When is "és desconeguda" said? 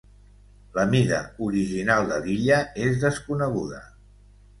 2.87-3.83